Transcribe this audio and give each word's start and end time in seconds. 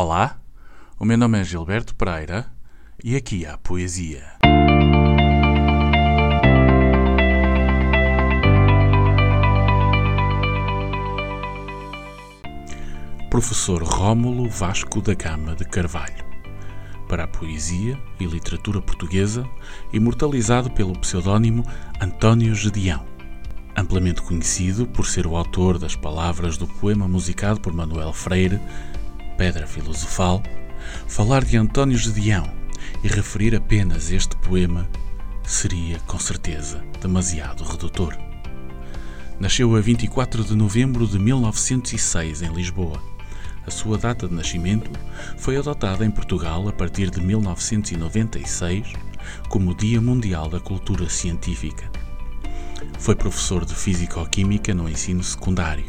Olá, 0.00 0.38
o 0.96 1.04
meu 1.04 1.18
nome 1.18 1.40
é 1.40 1.42
Gilberto 1.42 1.92
Pereira 1.92 2.46
e 3.02 3.16
aqui 3.16 3.44
há 3.44 3.58
poesia. 3.58 4.22
Professor 13.28 13.82
Rômulo 13.82 14.48
Vasco 14.48 15.02
da 15.02 15.14
Gama 15.14 15.56
de 15.56 15.64
Carvalho. 15.64 16.24
Para 17.08 17.24
a 17.24 17.26
poesia 17.26 17.98
e 18.20 18.24
literatura 18.24 18.80
portuguesa, 18.80 19.44
imortalizado 19.92 20.70
pelo 20.70 20.96
pseudónimo 21.00 21.64
António 22.00 22.54
Gedeão. 22.54 23.04
Amplamente 23.76 24.22
conhecido 24.22 24.86
por 24.86 25.06
ser 25.06 25.26
o 25.26 25.34
autor 25.34 25.76
das 25.76 25.96
palavras 25.96 26.56
do 26.56 26.68
poema 26.68 27.08
musicado 27.08 27.60
por 27.60 27.72
Manuel 27.72 28.12
Freire, 28.12 28.60
Pedra 29.38 29.66
Filosofal, 29.66 30.42
falar 31.06 31.42
de 31.42 31.56
António 31.56 31.96
Gedeão 31.96 32.52
e 33.02 33.08
referir 33.08 33.54
apenas 33.54 34.10
este 34.10 34.36
poema 34.36 34.86
seria, 35.42 35.98
com 36.00 36.18
certeza, 36.18 36.84
demasiado 37.00 37.64
redutor. 37.64 38.14
Nasceu 39.40 39.74
a 39.74 39.80
24 39.80 40.44
de 40.44 40.54
novembro 40.54 41.06
de 41.06 41.18
1906 41.18 42.42
em 42.42 42.52
Lisboa 42.52 43.00
a 43.68 43.70
sua 43.70 43.98
data 43.98 44.26
de 44.26 44.32
nascimento 44.34 44.90
foi 45.36 45.58
adotada 45.58 46.02
em 46.02 46.10
Portugal 46.10 46.66
a 46.68 46.72
partir 46.72 47.10
de 47.10 47.20
1996 47.20 48.94
como 49.50 49.74
Dia 49.74 50.00
Mundial 50.00 50.48
da 50.48 50.58
Cultura 50.58 51.06
Científica. 51.10 51.90
Foi 52.98 53.14
professor 53.14 53.66
de 53.66 53.74
Físico-Química 53.74 54.72
no 54.72 54.88
ensino 54.88 55.22
secundário. 55.22 55.84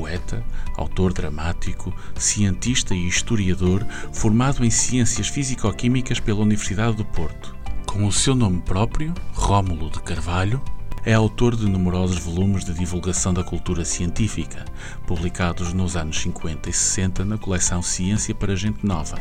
Poeta, 0.00 0.42
autor 0.78 1.12
dramático, 1.12 1.94
cientista 2.16 2.94
e 2.94 3.06
historiador, 3.06 3.86
formado 4.14 4.64
em 4.64 4.70
Ciências 4.70 5.28
Físico-Químicas 5.28 6.18
pela 6.18 6.40
Universidade 6.40 6.96
do 6.96 7.04
Porto. 7.04 7.54
Com 7.84 8.06
o 8.06 8.12
seu 8.12 8.34
nome 8.34 8.62
próprio, 8.62 9.12
Rômulo 9.34 9.90
de 9.90 10.00
Carvalho, 10.00 10.58
é 11.04 11.12
autor 11.12 11.54
de 11.54 11.66
numerosos 11.66 12.18
volumes 12.18 12.64
de 12.64 12.72
divulgação 12.72 13.34
da 13.34 13.44
cultura 13.44 13.84
científica, 13.84 14.64
publicados 15.06 15.74
nos 15.74 15.96
anos 15.96 16.18
50 16.22 16.70
e 16.70 16.72
60 16.72 17.22
na 17.26 17.36
coleção 17.36 17.82
Ciência 17.82 18.34
para 18.34 18.56
Gente 18.56 18.86
Nova, 18.86 19.18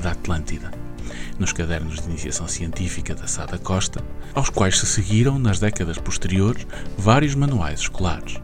da 0.00 0.12
Atlântida, 0.12 0.70
nos 1.38 1.52
cadernos 1.52 2.00
de 2.00 2.08
iniciação 2.08 2.48
científica 2.48 3.14
da 3.14 3.26
Sada 3.26 3.58
Costa, 3.58 4.02
aos 4.34 4.48
quais 4.48 4.78
se 4.78 4.86
seguiram, 4.86 5.38
nas 5.38 5.58
décadas 5.58 5.98
posteriores, 5.98 6.66
vários 6.96 7.34
manuais 7.34 7.80
escolares. 7.80 8.40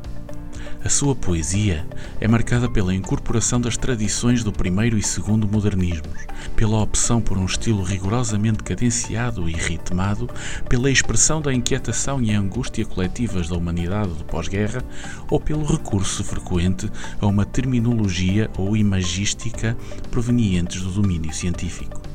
A 0.84 0.88
sua 0.88 1.14
poesia 1.14 1.84
é 2.20 2.28
marcada 2.28 2.70
pela 2.70 2.94
incorporação 2.94 3.60
das 3.60 3.76
tradições 3.76 4.44
do 4.44 4.52
primeiro 4.52 4.96
e 4.96 5.02
segundo 5.02 5.48
modernismos, 5.48 6.24
pela 6.54 6.80
opção 6.80 7.20
por 7.20 7.36
um 7.36 7.44
estilo 7.44 7.82
rigorosamente 7.82 8.62
cadenciado 8.62 9.50
e 9.50 9.52
ritmado, 9.52 10.30
pela 10.68 10.88
expressão 10.88 11.42
da 11.42 11.52
inquietação 11.52 12.22
e 12.22 12.32
angústia 12.32 12.86
coletivas 12.86 13.48
da 13.48 13.56
humanidade 13.56 14.14
do 14.14 14.24
pós-guerra 14.24 14.82
ou 15.28 15.40
pelo 15.40 15.64
recurso 15.64 16.22
frequente 16.22 16.88
a 17.20 17.26
uma 17.26 17.44
terminologia 17.44 18.48
ou 18.56 18.76
imagística 18.76 19.76
provenientes 20.10 20.80
do 20.82 20.92
domínio 20.92 21.34
científico 21.34 22.07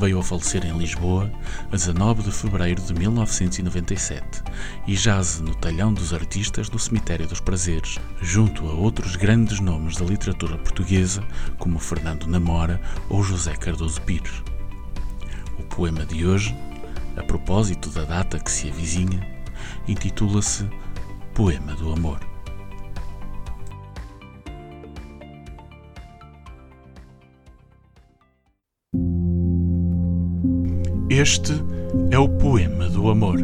veio 0.00 0.18
a 0.18 0.22
falecer 0.22 0.64
em 0.64 0.78
Lisboa 0.78 1.30
a 1.70 1.76
19 1.76 2.22
de 2.22 2.32
fevereiro 2.32 2.80
de 2.80 2.94
1997 2.94 4.42
e 4.86 4.96
jaz 4.96 5.40
no 5.40 5.54
Talhão 5.54 5.92
dos 5.92 6.14
Artistas 6.14 6.70
no 6.70 6.78
Cemitério 6.78 7.26
dos 7.26 7.38
Prazeres, 7.38 7.98
junto 8.22 8.66
a 8.66 8.72
outros 8.72 9.14
grandes 9.14 9.60
nomes 9.60 9.98
da 9.98 10.06
literatura 10.06 10.56
portuguesa 10.56 11.22
como 11.58 11.78
Fernando 11.78 12.26
Namora 12.26 12.80
ou 13.10 13.22
José 13.22 13.54
Cardoso 13.56 14.00
Pires. 14.00 14.42
O 15.58 15.64
poema 15.64 16.06
de 16.06 16.26
hoje, 16.26 16.56
a 17.14 17.22
propósito 17.22 17.90
da 17.90 18.04
data 18.04 18.38
que 18.38 18.50
se 18.50 18.70
avizinha, 18.70 19.20
intitula-se 19.86 20.66
Poema 21.34 21.74
do 21.74 21.92
Amor. 21.92 22.29
Este 31.10 31.52
é 32.10 32.18
o 32.18 32.28
poema 32.28 32.88
do 32.88 33.10
amor. 33.10 33.40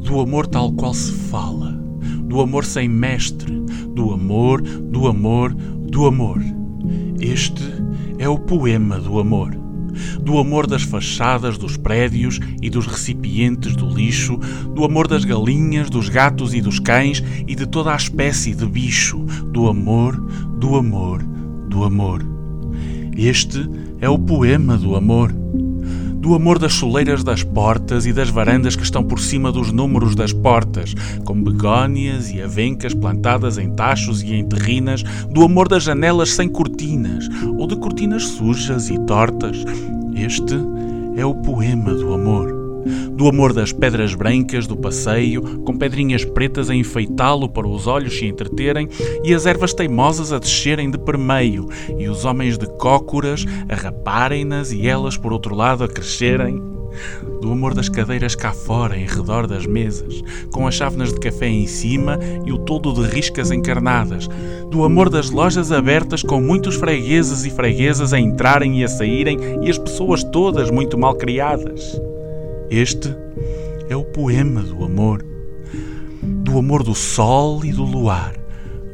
Do 0.00 0.20
amor 0.20 0.46
tal 0.46 0.70
qual 0.72 0.94
se 0.94 1.12
fala. 1.12 1.72
Do 2.24 2.40
amor 2.40 2.64
sem 2.64 2.88
mestre. 2.88 3.52
Do 3.94 4.12
amor, 4.12 4.60
do 4.60 5.08
amor, 5.08 5.52
do 5.54 6.06
amor. 6.06 6.40
Este 7.20 7.64
é 8.18 8.28
o 8.28 8.38
poema 8.38 9.00
do 9.00 9.18
amor. 9.18 9.56
Do 10.20 10.38
amor 10.38 10.66
das 10.66 10.82
fachadas 10.82 11.56
dos 11.56 11.76
prédios 11.76 12.38
e 12.60 12.68
dos 12.68 12.86
recipientes 12.86 13.74
do 13.74 13.88
lixo, 13.88 14.38
do 14.74 14.84
amor 14.84 15.08
das 15.08 15.24
galinhas, 15.24 15.88
dos 15.88 16.08
gatos 16.08 16.52
e 16.52 16.60
dos 16.60 16.78
cães 16.78 17.22
e 17.46 17.54
de 17.54 17.66
toda 17.66 17.92
a 17.92 17.96
espécie 17.96 18.54
de 18.54 18.66
bicho, 18.66 19.18
do 19.50 19.68
amor, 19.68 20.16
do 20.58 20.76
amor, 20.76 21.22
do 21.68 21.84
amor. 21.84 22.22
Este 23.16 23.68
é 24.00 24.08
o 24.08 24.18
poema 24.18 24.76
do 24.76 24.96
amor 24.96 25.32
do 26.24 26.34
amor 26.34 26.58
das 26.58 26.72
soleiras 26.72 27.22
das 27.22 27.42
portas 27.42 28.06
e 28.06 28.12
das 28.12 28.30
varandas 28.30 28.74
que 28.74 28.82
estão 28.82 29.04
por 29.04 29.20
cima 29.20 29.52
dos 29.52 29.70
números 29.70 30.14
das 30.14 30.32
portas, 30.32 30.94
com 31.22 31.38
begónias 31.42 32.30
e 32.30 32.40
avencas 32.40 32.94
plantadas 32.94 33.58
em 33.58 33.70
tachos 33.74 34.22
e 34.22 34.32
em 34.32 34.48
terrinas, 34.48 35.02
do 35.28 35.44
amor 35.44 35.68
das 35.68 35.82
janelas 35.82 36.30
sem 36.30 36.48
cortinas 36.48 37.28
ou 37.58 37.66
de 37.66 37.76
cortinas 37.76 38.22
sujas 38.22 38.88
e 38.88 38.98
tortas. 39.00 39.66
Este 40.16 40.54
é 41.14 41.26
o 41.26 41.34
poema 41.34 41.92
do 41.92 42.14
amor 42.14 42.63
do 43.12 43.28
amor 43.28 43.52
das 43.52 43.72
pedras 43.72 44.14
brancas 44.14 44.66
do 44.66 44.76
passeio, 44.76 45.60
com 45.60 45.76
pedrinhas 45.76 46.24
pretas 46.24 46.70
a 46.70 46.74
enfeitá-lo 46.74 47.48
para 47.48 47.68
os 47.68 47.86
olhos 47.86 48.18
se 48.18 48.26
entreterem, 48.26 48.88
e 49.22 49.34
as 49.34 49.46
ervas 49.46 49.72
teimosas 49.72 50.32
a 50.32 50.38
descerem 50.38 50.90
de 50.90 50.98
permeio, 50.98 51.68
e 51.98 52.08
os 52.08 52.24
homens 52.24 52.58
de 52.58 52.66
cócoras 52.78 53.44
a 53.68 53.74
raparem-nas 53.74 54.72
e 54.72 54.86
elas 54.86 55.16
por 55.16 55.32
outro 55.32 55.54
lado 55.54 55.84
a 55.84 55.88
crescerem. 55.88 56.74
Do 57.40 57.52
amor 57.52 57.74
das 57.74 57.88
cadeiras 57.88 58.34
cá 58.34 58.52
fora, 58.52 58.96
em 58.96 59.06
redor 59.06 59.46
das 59.46 59.66
mesas, 59.66 60.22
com 60.52 60.66
as 60.66 60.74
chávenas 60.74 61.12
de 61.12 61.20
café 61.20 61.48
em 61.48 61.66
cima 61.66 62.18
e 62.44 62.52
o 62.52 62.58
todo 62.58 62.92
de 62.92 63.02
riscas 63.02 63.50
encarnadas. 63.50 64.28
Do 64.70 64.84
amor 64.84 65.10
das 65.10 65.30
lojas 65.30 65.72
abertas 65.72 66.22
com 66.22 66.40
muitos 66.40 66.76
fregueses 66.76 67.44
e 67.44 67.50
freguesas 67.50 68.12
a 68.12 68.18
entrarem 68.18 68.80
e 68.80 68.84
a 68.84 68.88
saírem 68.88 69.38
e 69.62 69.70
as 69.70 69.78
pessoas 69.78 70.24
todas 70.24 70.70
muito 70.70 70.96
mal 70.96 71.14
criadas. 71.14 72.00
Este 72.70 73.14
é 73.88 73.96
o 73.96 74.04
poema 74.04 74.62
do 74.62 74.84
amor, 74.84 75.24
do 76.22 76.58
amor 76.58 76.82
do 76.82 76.94
sol 76.94 77.64
e 77.64 77.72
do 77.72 77.84
luar, 77.84 78.34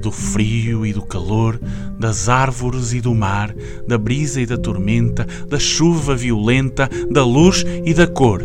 do 0.03 0.11
frio 0.11 0.85
e 0.85 0.93
do 0.93 1.03
calor, 1.03 1.59
das 1.99 2.29
árvores 2.29 2.93
e 2.93 3.01
do 3.01 3.15
mar, 3.15 3.55
da 3.87 3.97
brisa 3.97 4.41
e 4.41 4.47
da 4.47 4.59
tormenta, 4.59 5.27
da 5.49 5.59
chuva 5.59 6.17
violenta, 6.17 6.91
da 7.11 7.25
luz 7.25 7.65
e 7.85 7.95
da 7.95 8.07
cor. 8.07 8.43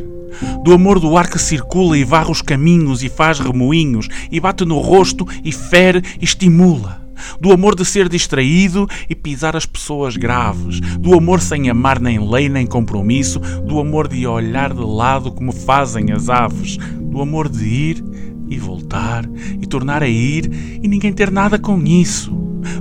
Do 0.63 0.73
amor 0.73 0.99
do 0.99 1.17
ar 1.17 1.29
que 1.29 1.39
circula 1.39 1.97
e 1.97 2.03
varre 2.03 2.31
os 2.31 2.41
caminhos 2.41 3.01
e 3.01 3.09
faz 3.09 3.39
remoinhos, 3.39 4.07
e 4.31 4.39
bate 4.39 4.63
no 4.63 4.79
rosto 4.79 5.25
e 5.43 5.51
fere 5.51 6.01
e 6.21 6.25
estimula 6.25 7.04
do 7.39 7.51
amor 7.51 7.75
de 7.75 7.85
ser 7.85 8.09
distraído 8.09 8.87
e 9.09 9.15
pisar 9.15 9.55
as 9.55 9.65
pessoas 9.65 10.15
graves, 10.15 10.79
do 10.99 11.13
amor 11.13 11.41
sem 11.41 11.69
amar 11.69 11.99
nem 11.99 12.19
lei 12.19 12.49
nem 12.49 12.65
compromisso, 12.65 13.39
do 13.39 13.79
amor 13.79 14.07
de 14.07 14.25
olhar 14.25 14.73
de 14.73 14.83
lado 14.83 15.31
como 15.31 15.51
fazem 15.51 16.11
as 16.11 16.29
aves, 16.29 16.77
do 16.77 17.21
amor 17.21 17.49
de 17.49 17.65
ir 17.65 18.03
e 18.47 18.57
voltar 18.57 19.25
e 19.61 19.65
tornar 19.65 20.03
a 20.03 20.07
ir 20.07 20.49
e 20.81 20.87
ninguém 20.87 21.13
ter 21.13 21.31
nada 21.31 21.57
com 21.57 21.81
isso. 21.83 22.31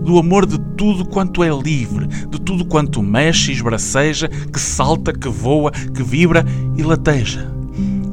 Do 0.02 0.18
amor 0.18 0.46
de 0.46 0.58
tudo 0.76 1.04
quanto 1.04 1.42
é 1.44 1.50
livre, 1.50 2.06
de 2.06 2.40
tudo 2.40 2.64
quanto 2.64 3.02
mexe 3.02 3.50
e 3.50 3.54
esbraceja, 3.54 4.28
que 4.28 4.58
salta, 4.58 5.12
que 5.12 5.28
voa, 5.28 5.70
que 5.70 6.02
vibra 6.02 6.44
e 6.76 6.82
lateja. 6.82 7.52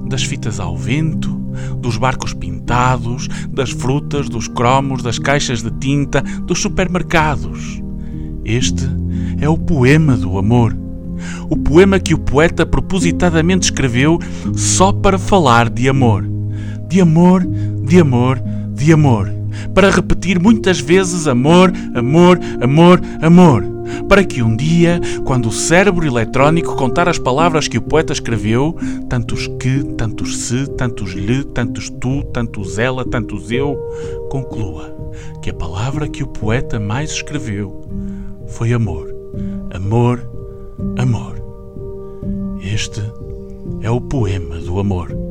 Das 0.07 0.23
fitas 0.23 0.59
ao 0.59 0.75
vento, 0.75 1.40
dos 1.77 1.97
barcos 1.97 2.33
pintados, 2.33 3.27
das 3.49 3.71
frutas, 3.71 4.29
dos 4.29 4.47
cromos, 4.47 5.03
das 5.03 5.19
caixas 5.19 5.61
de 5.61 5.71
tinta, 5.71 6.21
dos 6.45 6.61
supermercados. 6.61 7.81
Este 8.43 8.85
é 9.39 9.47
o 9.49 9.57
poema 9.57 10.15
do 10.15 10.37
amor. 10.37 10.75
O 11.49 11.57
poema 11.57 11.99
que 11.99 12.13
o 12.13 12.19
poeta 12.19 12.65
propositadamente 12.65 13.65
escreveu 13.65 14.19
só 14.55 14.91
para 14.91 15.19
falar 15.19 15.69
de 15.69 15.87
amor. 15.87 16.25
De 16.87 16.99
amor, 16.99 17.45
de 17.45 17.99
amor, 17.99 18.41
de 18.73 18.91
amor. 18.91 19.40
Para 19.73 19.89
repetir 19.89 20.39
muitas 20.39 20.79
vezes 20.79 21.27
amor, 21.27 21.71
amor, 21.95 22.39
amor, 22.61 23.01
amor 23.21 23.81
para 24.07 24.23
que 24.23 24.41
um 24.41 24.55
dia, 24.55 24.99
quando 25.25 25.47
o 25.47 25.51
cérebro 25.51 26.05
eletrónico 26.05 26.75
contar 26.75 27.07
as 27.09 27.17
palavras 27.17 27.67
que 27.67 27.77
o 27.77 27.81
poeta 27.81 28.13
escreveu, 28.13 28.75
tantos 29.09 29.47
que, 29.59 29.83
tantos 29.97 30.37
se, 30.37 30.67
tantos 30.71 31.11
lhe, 31.11 31.43
tantos 31.43 31.89
tu, 31.89 32.23
tantos 32.25 32.77
ela, 32.77 33.05
tantos 33.05 33.51
eu, 33.51 33.77
conclua 34.29 34.95
que 35.41 35.49
a 35.49 35.53
palavra 35.53 36.07
que 36.07 36.23
o 36.23 36.27
poeta 36.27 36.79
mais 36.79 37.11
escreveu 37.11 37.85
foi 38.47 38.73
amor. 38.73 39.13
amor, 39.73 40.21
amor. 40.97 41.41
Este 42.61 43.01
é 43.81 43.89
o 43.89 44.01
poema 44.01 44.57
do 44.57 44.79
amor. 44.79 45.30